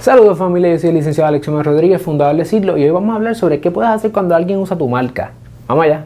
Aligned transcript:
Saludos 0.00 0.38
familia, 0.38 0.72
yo 0.72 0.78
soy 0.78 0.90
el 0.90 0.94
licenciado 0.94 1.28
Alex 1.28 1.46
Rodríguez, 1.48 2.00
fundador 2.00 2.36
de 2.36 2.44
Siglo, 2.44 2.78
y 2.78 2.84
hoy 2.84 2.90
vamos 2.90 3.12
a 3.12 3.16
hablar 3.16 3.34
sobre 3.34 3.60
qué 3.60 3.72
puedes 3.72 3.90
hacer 3.90 4.12
cuando 4.12 4.36
alguien 4.36 4.60
usa 4.60 4.78
tu 4.78 4.88
marca. 4.88 5.32
Vamos 5.66 5.86
allá. 5.86 6.04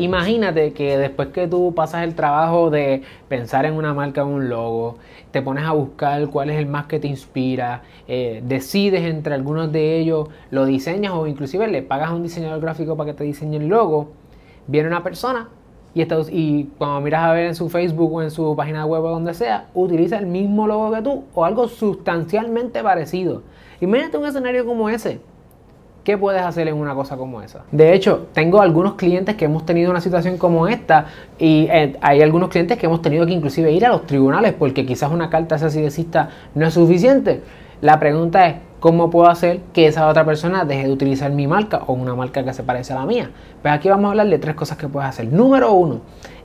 Imagínate 0.00 0.72
que 0.72 0.96
después 0.96 1.28
que 1.28 1.46
tú 1.46 1.74
pasas 1.74 2.04
el 2.04 2.14
trabajo 2.14 2.70
de 2.70 3.02
pensar 3.28 3.66
en 3.66 3.74
una 3.74 3.92
marca 3.92 4.24
o 4.24 4.28
un 4.28 4.48
logo, 4.48 4.96
te 5.30 5.42
pones 5.42 5.64
a 5.64 5.72
buscar 5.72 6.26
cuál 6.28 6.48
es 6.48 6.58
el 6.58 6.64
más 6.64 6.86
que 6.86 6.98
te 6.98 7.06
inspira, 7.06 7.82
eh, 8.08 8.42
decides 8.42 9.02
entre 9.02 9.34
algunos 9.34 9.70
de 9.72 9.98
ellos, 9.98 10.30
lo 10.50 10.64
diseñas 10.64 11.12
o 11.12 11.26
inclusive 11.26 11.68
le 11.68 11.82
pagas 11.82 12.08
a 12.08 12.14
un 12.14 12.22
diseñador 12.22 12.62
gráfico 12.62 12.96
para 12.96 13.10
que 13.10 13.18
te 13.18 13.24
diseñe 13.24 13.56
el 13.56 13.68
logo, 13.68 14.12
viene 14.66 14.88
una 14.88 15.02
persona 15.02 15.50
y, 15.94 16.06
y 16.30 16.64
cuando 16.78 17.02
miras 17.02 17.24
a 17.24 17.32
ver 17.34 17.46
en 17.48 17.54
su 17.54 17.68
Facebook 17.68 18.10
o 18.10 18.22
en 18.22 18.30
su 18.30 18.56
página 18.56 18.86
web 18.86 19.04
o 19.04 19.10
donde 19.10 19.34
sea, 19.34 19.68
utiliza 19.74 20.16
el 20.16 20.26
mismo 20.26 20.66
logo 20.66 20.92
que 20.92 21.02
tú 21.02 21.24
o 21.34 21.44
algo 21.44 21.68
sustancialmente 21.68 22.82
parecido. 22.82 23.42
Imagínate 23.82 24.16
un 24.16 24.24
escenario 24.24 24.64
como 24.64 24.88
ese 24.88 25.20
¿Qué 26.10 26.18
puedes 26.18 26.42
hacer 26.42 26.66
en 26.66 26.74
una 26.74 26.92
cosa 26.92 27.16
como 27.16 27.40
esa? 27.40 27.60
De 27.70 27.94
hecho, 27.94 28.26
tengo 28.32 28.60
algunos 28.60 28.94
clientes 28.94 29.36
que 29.36 29.44
hemos 29.44 29.64
tenido 29.64 29.92
una 29.92 30.00
situación 30.00 30.38
como 30.38 30.66
esta 30.66 31.06
y 31.38 31.68
eh, 31.70 31.96
hay 32.00 32.20
algunos 32.20 32.48
clientes 32.48 32.78
que 32.78 32.86
hemos 32.86 33.00
tenido 33.00 33.24
que 33.26 33.32
inclusive 33.32 33.70
ir 33.70 33.86
a 33.86 33.90
los 33.90 34.06
tribunales 34.06 34.54
porque 34.54 34.84
quizás 34.84 35.12
una 35.12 35.30
carta 35.30 35.54
asesista 35.54 36.30
no 36.56 36.66
es 36.66 36.74
suficiente. 36.74 37.42
La 37.80 38.00
pregunta 38.00 38.48
es, 38.48 38.56
¿cómo 38.80 39.08
puedo 39.08 39.28
hacer 39.28 39.60
que 39.72 39.86
esa 39.86 40.08
otra 40.08 40.24
persona 40.24 40.64
deje 40.64 40.88
de 40.88 40.92
utilizar 40.92 41.30
mi 41.30 41.46
marca 41.46 41.82
o 41.86 41.92
una 41.92 42.16
marca 42.16 42.42
que 42.42 42.54
se 42.54 42.64
parece 42.64 42.92
a 42.92 42.96
la 42.96 43.06
mía? 43.06 43.30
Pues 43.62 43.72
aquí 43.72 43.88
vamos 43.88 44.06
a 44.06 44.08
hablar 44.08 44.26
de 44.26 44.38
tres 44.40 44.56
cosas 44.56 44.78
que 44.78 44.88
puedes 44.88 45.08
hacer. 45.08 45.32
Número 45.32 45.72
uno, 45.72 46.00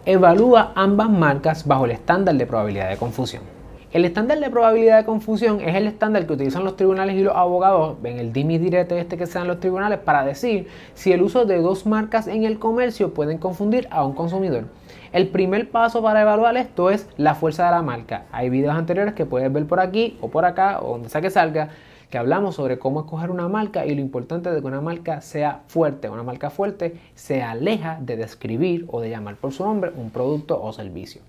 evalúa 0.06 0.74
ambas 0.76 1.10
marcas 1.10 1.66
bajo 1.66 1.86
el 1.86 1.92
estándar 1.92 2.36
de 2.36 2.46
probabilidad 2.46 2.88
de 2.88 2.98
confusión. 2.98 3.55
El 3.96 4.04
estándar 4.04 4.42
de 4.42 4.50
probabilidad 4.50 4.98
de 4.98 5.06
confusión 5.06 5.62
es 5.62 5.74
el 5.74 5.88
estándar 5.88 6.28
que 6.28 6.34
utilizan 6.34 6.66
los 6.66 6.76
tribunales 6.76 7.16
y 7.16 7.24
los 7.24 7.34
abogados 7.34 7.96
en 8.04 8.20
el 8.20 8.34
DIMI 8.34 8.58
directo 8.58 8.94
este 8.98 9.16
que 9.16 9.26
sean 9.26 9.48
los 9.48 9.62
tribunales 9.62 10.00
para 10.00 10.26
decir 10.26 10.68
si 10.96 11.14
el 11.14 11.22
uso 11.22 11.46
de 11.46 11.62
dos 11.62 11.86
marcas 11.86 12.28
en 12.28 12.44
el 12.44 12.60
comercio 12.60 13.14
pueden 13.14 13.38
confundir 13.38 13.88
a 13.92 14.04
un 14.04 14.12
consumidor. 14.12 14.66
El 15.14 15.30
primer 15.30 15.70
paso 15.70 16.04
para 16.04 16.24
evaluar 16.24 16.58
esto 16.58 16.90
es 16.90 17.08
la 17.16 17.36
fuerza 17.36 17.68
de 17.68 17.72
la 17.72 17.84
marca. 17.84 18.26
Hay 18.34 18.50
videos 18.50 18.76
anteriores 18.76 19.14
que 19.14 19.26
puedes 19.26 19.54
ver 19.54 19.66
por 19.66 19.80
aquí 19.80 20.18
o 20.20 20.28
por 20.28 20.44
acá 20.44 20.82
o 20.82 20.90
donde 20.90 21.08
sea 21.08 21.22
que 21.22 21.30
salga 21.30 21.70
que 22.10 22.18
hablamos 22.18 22.56
sobre 22.56 22.78
cómo 22.78 23.00
escoger 23.00 23.32
una 23.32 23.48
marca 23.48 23.86
y 23.86 23.96
lo 23.96 24.02
importante 24.02 24.52
de 24.52 24.60
que 24.60 24.68
una 24.68 24.82
marca 24.82 25.22
sea 25.22 25.62
fuerte. 25.68 26.10
Una 26.10 26.24
marca 26.24 26.50
fuerte 26.50 27.00
se 27.16 27.42
aleja 27.42 27.98
de 28.02 28.18
describir 28.18 28.84
o 28.90 29.00
de 29.00 29.10
llamar 29.10 29.38
por 29.38 29.54
su 29.54 29.64
nombre 29.64 29.94
un 29.96 30.10
producto 30.10 30.62
o 30.62 30.74
servicio. 30.74 31.22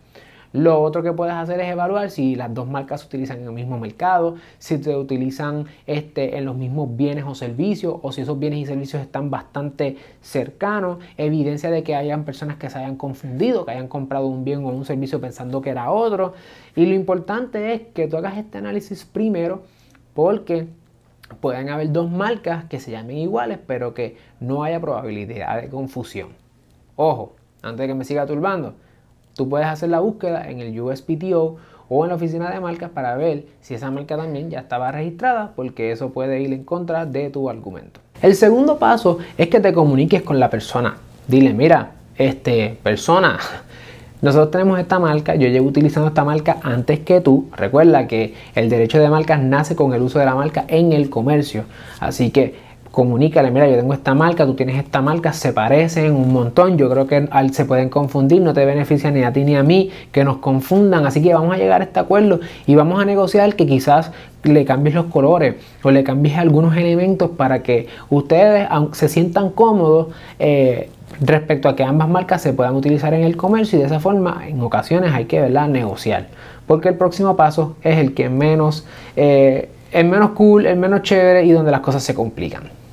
Lo 0.52 0.80
otro 0.82 1.02
que 1.02 1.12
puedes 1.12 1.34
hacer 1.34 1.60
es 1.60 1.68
evaluar 1.68 2.10
si 2.10 2.34
las 2.34 2.52
dos 2.54 2.68
marcas 2.68 3.02
se 3.02 3.06
utilizan 3.06 3.40
en 3.40 3.46
el 3.46 3.52
mismo 3.52 3.78
mercado, 3.78 4.36
si 4.58 4.82
se 4.82 4.96
utilizan 4.96 5.66
este, 5.86 6.38
en 6.38 6.44
los 6.44 6.56
mismos 6.56 6.96
bienes 6.96 7.24
o 7.26 7.34
servicios, 7.34 7.96
o 8.02 8.12
si 8.12 8.22
esos 8.22 8.38
bienes 8.38 8.60
y 8.60 8.66
servicios 8.66 9.02
están 9.02 9.30
bastante 9.30 9.96
cercanos, 10.20 10.98
evidencia 11.16 11.70
de 11.70 11.82
que 11.82 11.94
hayan 11.94 12.24
personas 12.24 12.56
que 12.56 12.70
se 12.70 12.78
hayan 12.78 12.96
confundido, 12.96 13.64
que 13.64 13.72
hayan 13.72 13.88
comprado 13.88 14.26
un 14.26 14.44
bien 14.44 14.64
o 14.64 14.68
un 14.68 14.84
servicio 14.84 15.20
pensando 15.20 15.60
que 15.60 15.70
era 15.70 15.90
otro. 15.90 16.34
Y 16.74 16.86
lo 16.86 16.94
importante 16.94 17.74
es 17.74 17.82
que 17.94 18.06
tú 18.06 18.16
hagas 18.16 18.38
este 18.38 18.58
análisis 18.58 19.04
primero 19.04 19.62
porque 20.14 20.68
pueden 21.40 21.68
haber 21.68 21.92
dos 21.92 22.10
marcas 22.10 22.64
que 22.64 22.80
se 22.80 22.90
llamen 22.90 23.18
iguales, 23.18 23.58
pero 23.66 23.94
que 23.94 24.16
no 24.40 24.62
haya 24.62 24.80
probabilidad 24.80 25.60
de 25.60 25.68
confusión. 25.68 26.28
Ojo, 26.96 27.34
antes 27.62 27.78
de 27.80 27.88
que 27.88 27.94
me 27.94 28.04
siga 28.04 28.26
turbando, 28.26 28.74
Tú 29.36 29.50
puedes 29.50 29.66
hacer 29.66 29.90
la 29.90 30.00
búsqueda 30.00 30.48
en 30.48 30.60
el 30.60 30.80
USPTO 30.80 31.56
o 31.90 32.04
en 32.04 32.08
la 32.08 32.14
oficina 32.14 32.50
de 32.50 32.58
marcas 32.58 32.88
para 32.88 33.14
ver 33.16 33.44
si 33.60 33.74
esa 33.74 33.90
marca 33.90 34.16
también 34.16 34.48
ya 34.48 34.60
estaba 34.60 34.90
registrada, 34.90 35.52
porque 35.54 35.92
eso 35.92 36.08
puede 36.08 36.40
ir 36.40 36.54
en 36.54 36.64
contra 36.64 37.04
de 37.04 37.28
tu 37.28 37.50
argumento. 37.50 38.00
El 38.22 38.34
segundo 38.34 38.78
paso 38.78 39.18
es 39.36 39.48
que 39.48 39.60
te 39.60 39.74
comuniques 39.74 40.22
con 40.22 40.40
la 40.40 40.48
persona. 40.48 40.96
Dile, 41.28 41.52
mira, 41.52 41.90
este, 42.16 42.78
persona, 42.82 43.38
nosotros 44.22 44.52
tenemos 44.52 44.80
esta 44.80 44.98
marca, 44.98 45.34
yo 45.34 45.48
llevo 45.48 45.68
utilizando 45.68 46.08
esta 46.08 46.24
marca 46.24 46.56
antes 46.62 47.00
que 47.00 47.20
tú. 47.20 47.50
Recuerda 47.54 48.08
que 48.08 48.34
el 48.54 48.70
derecho 48.70 48.98
de 48.98 49.10
marcas 49.10 49.42
nace 49.42 49.76
con 49.76 49.92
el 49.92 50.00
uso 50.00 50.18
de 50.18 50.24
la 50.24 50.34
marca 50.34 50.64
en 50.66 50.94
el 50.94 51.10
comercio. 51.10 51.64
Así 52.00 52.30
que 52.30 52.54
comunícale, 52.96 53.50
mira, 53.50 53.68
yo 53.68 53.76
tengo 53.76 53.92
esta 53.92 54.14
marca, 54.14 54.46
tú 54.46 54.54
tienes 54.54 54.82
esta 54.82 55.02
marca, 55.02 55.34
se 55.34 55.52
parecen 55.52 56.14
un 56.14 56.32
montón, 56.32 56.78
yo 56.78 56.88
creo 56.88 57.06
que 57.06 57.28
se 57.52 57.66
pueden 57.66 57.90
confundir, 57.90 58.40
no 58.40 58.54
te 58.54 58.64
beneficia 58.64 59.10
ni 59.10 59.22
a 59.22 59.34
ti 59.34 59.44
ni 59.44 59.54
a 59.54 59.62
mí 59.62 59.90
que 60.12 60.24
nos 60.24 60.38
confundan, 60.38 61.04
así 61.04 61.20
que 61.20 61.34
vamos 61.34 61.54
a 61.54 61.58
llegar 61.58 61.82
a 61.82 61.84
este 61.84 62.00
acuerdo 62.00 62.40
y 62.66 62.74
vamos 62.74 62.98
a 62.98 63.04
negociar 63.04 63.54
que 63.54 63.66
quizás 63.66 64.12
le 64.44 64.64
cambies 64.64 64.94
los 64.94 65.04
colores 65.06 65.56
o 65.82 65.90
le 65.90 66.04
cambies 66.04 66.38
algunos 66.38 66.74
elementos 66.74 67.32
para 67.32 67.62
que 67.62 67.86
ustedes 68.08 68.66
se 68.92 69.10
sientan 69.10 69.50
cómodos 69.50 70.06
eh, 70.38 70.88
respecto 71.20 71.68
a 71.68 71.76
que 71.76 71.84
ambas 71.84 72.08
marcas 72.08 72.40
se 72.40 72.54
puedan 72.54 72.74
utilizar 72.76 73.12
en 73.12 73.24
el 73.24 73.36
comercio 73.36 73.76
y 73.78 73.82
de 73.82 73.88
esa 73.88 74.00
forma 74.00 74.44
en 74.48 74.62
ocasiones 74.62 75.12
hay 75.12 75.26
que 75.26 75.38
¿verdad? 75.38 75.68
negociar 75.68 76.28
porque 76.66 76.88
el 76.88 76.94
próximo 76.94 77.36
paso 77.36 77.76
es 77.82 77.98
el 77.98 78.14
que 78.14 78.30
menos 78.30 78.86
eh, 79.16 79.68
menos 79.92 80.30
cool, 80.30 80.64
el 80.64 80.78
menos 80.78 81.02
chévere 81.02 81.44
y 81.44 81.52
donde 81.52 81.70
las 81.70 81.80
cosas 81.80 82.02
se 82.02 82.14
complican. 82.14 82.85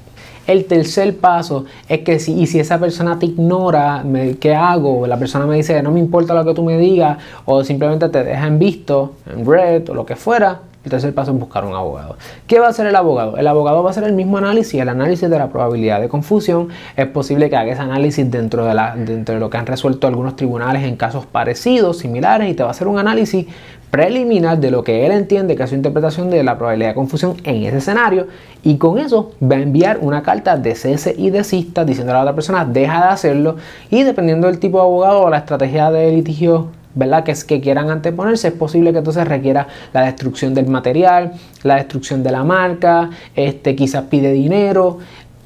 El 0.46 0.66
tercer 0.66 1.18
paso 1.18 1.66
es 1.88 2.02
que 2.02 2.20
si, 2.20 2.34
y 2.34 2.48
si 2.48 2.60
esa 2.60 2.78
persona 2.78 3.18
te 3.18 3.28
ignora, 3.28 4.04
¿qué 4.40 4.54
hago? 4.54 5.08
La 5.08 5.18
persona 5.18 5.46
me 5.46 5.56
dice, 5.56 5.82
no 5.82 5.92
me 5.92 6.00
importa 6.00 6.34
lo 6.34 6.44
que 6.44 6.54
tú 6.54 6.64
me 6.64 6.78
digas, 6.78 7.18
o 7.46 7.64
simplemente 7.64 8.10
te 8.10 8.24
deja 8.24 8.48
en 8.48 8.60
visto, 8.60 9.14
en 9.32 9.46
red 9.46 9.90
o 9.90 9.94
lo 9.94 10.06
que 10.06 10.16
fuera. 10.16 10.60
El 10.84 10.92
tercer 10.92 11.14
paso 11.14 11.32
es 11.32 11.40
buscar 11.40 11.64
un 11.64 11.74
abogado. 11.74 12.18
¿Qué 12.46 12.60
va 12.60 12.68
a 12.68 12.70
hacer 12.70 12.86
el 12.88 12.96
abogado? 12.96 13.38
El 13.38 13.48
abogado 13.48 13.82
va 13.84 13.90
a 13.90 13.92
hacer 13.92 14.04
el 14.04 14.14
mismo 14.14 14.38
análisis, 14.38 14.82
el 14.82 14.90
análisis 14.90 15.30
de 15.30 15.40
la 15.40 15.48
probabilidad 15.48 16.02
de 16.02 16.10
confusión. 16.10 16.70
Es 16.98 17.08
posible 17.08 17.50
que 17.50 17.56
haga 17.56 17.72
ese 17.72 17.82
análisis 17.82 18.30
dentro 18.30 18.66
de, 18.66 18.74
la, 18.74 18.94
dentro 18.96 19.36
de 19.36 19.40
lo 19.40 19.50
que 19.50 19.58
han 19.58 19.66
resuelto 19.66 20.08
algunos 20.08 20.36
tribunales 20.36 20.84
en 20.84 20.98
casos 20.98 21.26
parecidos, 21.26 22.00
similares, 22.00 22.52
y 22.52 22.54
te 22.54 22.64
va 22.64 22.70
a 22.70 22.72
hacer 22.72 22.88
un 22.90 23.00
análisis 23.00 23.48
preliminar 23.94 24.58
de 24.58 24.72
lo 24.72 24.84
que 24.84 25.06
él 25.06 25.12
entiende 25.12 25.56
que 25.56 25.62
es 25.62 25.70
su 25.70 25.76
interpretación 25.76 26.32
de 26.32 26.44
la 26.44 26.58
probabilidad 26.58 26.90
de 26.90 26.96
confusión 26.96 27.38
en 27.44 27.64
ese 27.64 27.78
escenario 27.78 28.26
y 28.64 28.78
con 28.78 28.98
eso 28.98 29.34
va 29.40 29.56
a 29.56 29.60
enviar 29.60 30.00
una 30.02 30.24
carta 30.24 30.58
de 30.58 30.74
cese 30.74 31.14
y 31.16 31.30
desista 31.30 31.86
diciendo 31.86 32.12
a 32.12 32.16
la 32.16 32.22
otra 32.22 32.34
persona 32.34 32.66
deja 32.66 33.06
de 33.06 33.10
hacerlo 33.10 33.58
y 33.92 34.02
dependiendo 34.02 34.48
del 34.48 34.58
tipo 34.58 34.80
de 34.80 34.86
abogado 34.86 35.22
o 35.22 35.30
la 35.30 35.38
estrategia 35.38 35.92
de 35.92 36.12
litigio 36.12 36.70
¿verdad? 36.96 37.24
Que, 37.24 37.34
que 37.48 37.62
quieran 37.62 37.90
anteponerse, 37.90 38.50
es 38.50 38.54
posible 38.54 38.92
que 38.92 39.00
entonces 39.00 39.28
requiera 39.28 39.68
la 39.94 40.04
destrucción 40.04 40.54
del 40.54 40.68
material, 40.68 41.34
la 41.64 41.76
destrucción 41.76 42.24
de 42.24 42.32
la 42.32 42.44
marca, 42.44 43.10
este, 43.36 43.76
quizás 43.76 44.06
pide 44.10 44.32
dinero. 44.32 45.00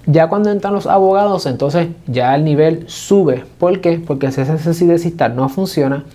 Ya 0.06 0.30
cuando 0.30 0.52
entran 0.52 0.74
los 0.74 0.88
abogados, 0.88 1.46
entonces 1.46 1.90
ya 2.07 2.34
el 2.36 2.46
nivel 2.46 2.86
sube. 2.88 3.44
¿Por 3.57 3.81
qué? 3.81 4.02
Porque 4.06 4.31
cese 4.31 4.86
y 4.86 4.88
desista 4.88 5.28
no 5.28 5.50
funciona 5.50 6.06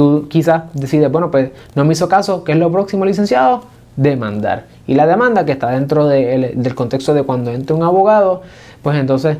Tú 0.00 0.28
quizás 0.30 0.62
decides, 0.72 1.12
bueno, 1.12 1.30
pues 1.30 1.50
no 1.74 1.84
me 1.84 1.92
hizo 1.92 2.08
caso, 2.08 2.42
¿qué 2.42 2.52
es 2.52 2.58
lo 2.58 2.72
próximo, 2.72 3.04
licenciado? 3.04 3.64
Demandar. 3.96 4.64
Y 4.86 4.94
la 4.94 5.06
demanda 5.06 5.44
que 5.44 5.52
está 5.52 5.70
dentro 5.70 6.06
del 6.06 6.74
contexto 6.74 7.14
de 7.14 7.22
cuando 7.22 7.50
entra 7.50 7.76
un 7.76 7.82
abogado, 7.82 8.42
pues 8.82 8.98
entonces 8.98 9.36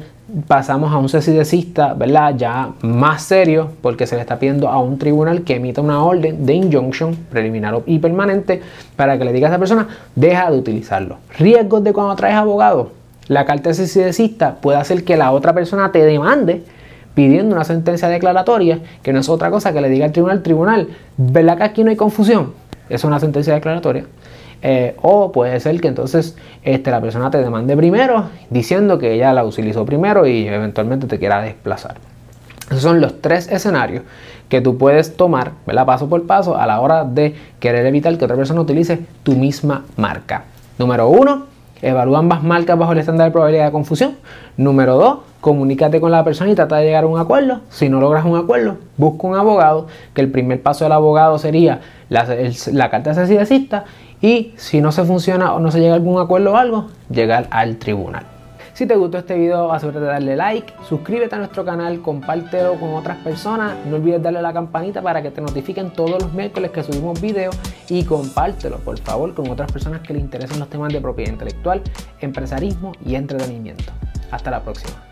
pasamos 0.46 0.92
a 0.92 0.98
un 0.98 1.08
cesidecista, 1.08 1.94
¿verdad? 1.94 2.34
Ya 2.36 2.70
más 2.82 3.22
serio, 3.22 3.70
porque 3.82 4.06
se 4.06 4.14
le 4.14 4.20
está 4.20 4.38
pidiendo 4.38 4.68
a 4.68 4.80
un 4.80 4.98
tribunal 4.98 5.42
que 5.42 5.56
emita 5.56 5.80
una 5.80 6.04
orden 6.04 6.46
de 6.46 6.54
injunction 6.54 7.16
preliminar 7.30 7.80
y 7.86 7.98
permanente 7.98 8.62
para 8.96 9.18
que 9.18 9.24
le 9.24 9.32
diga 9.32 9.48
a 9.48 9.50
esa 9.50 9.58
persona, 9.58 9.88
deja 10.14 10.50
de 10.50 10.58
utilizarlo. 10.58 11.16
Riesgos 11.38 11.82
de 11.82 11.92
cuando 11.92 12.14
traes 12.16 12.36
abogado. 12.36 12.92
La 13.28 13.44
carta 13.44 13.72
cesidecista 13.72 14.56
puede 14.56 14.78
hacer 14.78 15.04
que 15.04 15.16
la 15.16 15.32
otra 15.32 15.52
persona 15.52 15.92
te 15.92 16.04
demande 16.04 16.64
pidiendo 17.14 17.54
una 17.54 17.64
sentencia 17.64 18.08
declaratoria, 18.08 18.80
que 19.02 19.12
no 19.12 19.20
es 19.20 19.28
otra 19.28 19.50
cosa 19.50 19.72
que 19.72 19.80
le 19.80 19.88
diga 19.88 20.06
al 20.06 20.12
tribunal, 20.12 20.42
tribunal, 20.42 20.88
¿verdad 21.16 21.56
que 21.56 21.64
aquí 21.64 21.84
no 21.84 21.90
hay 21.90 21.96
confusión? 21.96 22.52
Es 22.90 23.04
una 23.04 23.18
sentencia 23.18 23.54
declaratoria. 23.54 24.04
Eh, 24.62 24.94
o 25.00 25.32
puede 25.32 25.58
ser 25.60 25.80
que 25.80 25.88
entonces 25.88 26.36
este, 26.62 26.90
la 26.90 27.00
persona 27.00 27.30
te 27.30 27.38
demande 27.38 27.74
primero, 27.76 28.28
diciendo 28.50 28.98
que 28.98 29.14
ella 29.14 29.32
la 29.32 29.44
utilizó 29.44 29.86
primero 29.86 30.26
y 30.26 30.46
eventualmente 30.46 31.06
te 31.06 31.18
quiera 31.18 31.40
desplazar. 31.40 31.94
Esos 32.68 32.82
son 32.82 33.00
los 33.00 33.20
tres 33.20 33.48
escenarios 33.48 34.02
que 34.48 34.60
tú 34.60 34.76
puedes 34.76 35.16
tomar, 35.16 35.52
¿verdad? 35.66 35.86
paso 35.86 36.08
por 36.08 36.26
paso, 36.26 36.56
a 36.56 36.66
la 36.66 36.80
hora 36.80 37.04
de 37.04 37.34
querer 37.58 37.86
evitar 37.86 38.16
que 38.18 38.24
otra 38.24 38.36
persona 38.36 38.60
utilice 38.60 39.00
tu 39.22 39.32
misma 39.32 39.84
marca. 39.96 40.44
Número 40.78 41.08
uno, 41.08 41.46
Evalúa 41.82 42.18
ambas 42.18 42.42
marcas 42.42 42.78
bajo 42.78 42.92
el 42.92 42.98
estándar 42.98 43.28
de 43.28 43.32
probabilidad 43.32 43.66
de 43.66 43.72
confusión. 43.72 44.16
Número 44.56 44.96
2, 44.96 45.18
comunícate 45.40 46.00
con 46.00 46.10
la 46.10 46.24
persona 46.24 46.50
y 46.50 46.54
trata 46.54 46.76
de 46.76 46.84
llegar 46.84 47.04
a 47.04 47.06
un 47.06 47.18
acuerdo. 47.18 47.60
Si 47.70 47.88
no 47.88 48.00
logras 48.00 48.24
un 48.24 48.36
acuerdo, 48.36 48.76
busca 48.96 49.26
un 49.26 49.36
abogado, 49.36 49.86
que 50.14 50.20
el 50.20 50.30
primer 50.30 50.62
paso 50.62 50.84
del 50.84 50.92
abogado 50.92 51.38
sería 51.38 51.80
la, 52.08 52.26
carta 52.90 53.14
de 53.14 53.82
y 54.20 54.52
si 54.56 54.80
no 54.80 54.92
se 54.92 55.04
funciona 55.04 55.54
o 55.54 55.60
no 55.60 55.70
se 55.70 55.80
llega 55.80 55.92
a 55.92 55.96
algún 55.96 56.20
acuerdo 56.20 56.52
o 56.52 56.56
algo, 56.56 56.88
llegar 57.08 57.46
al 57.50 57.76
tribunal. 57.76 58.39
Si 58.80 58.86
te 58.86 58.96
gustó 58.96 59.18
este 59.18 59.36
video, 59.36 59.70
asegúrate 59.70 60.00
de 60.00 60.06
darle 60.06 60.36
like, 60.36 60.72
suscríbete 60.88 61.34
a 61.34 61.38
nuestro 61.38 61.66
canal, 61.66 62.00
compártelo 62.00 62.80
con 62.80 62.94
otras 62.94 63.18
personas, 63.18 63.76
no 63.84 63.96
olvides 63.96 64.22
darle 64.22 64.40
la 64.40 64.54
campanita 64.54 65.02
para 65.02 65.20
que 65.20 65.30
te 65.30 65.42
notifiquen 65.42 65.90
todos 65.90 66.22
los 66.22 66.32
miércoles 66.32 66.70
que 66.70 66.82
subimos 66.82 67.20
videos 67.20 67.54
y 67.90 68.04
compártelo, 68.04 68.78
por 68.78 68.98
favor, 68.98 69.34
con 69.34 69.50
otras 69.50 69.70
personas 69.70 70.00
que 70.00 70.14
les 70.14 70.22
interesen 70.22 70.60
los 70.60 70.70
temas 70.70 70.90
de 70.94 70.98
propiedad 71.02 71.30
intelectual, 71.30 71.82
empresarismo 72.22 72.92
y 73.04 73.16
entretenimiento. 73.16 73.92
Hasta 74.30 74.50
la 74.50 74.62
próxima. 74.62 75.09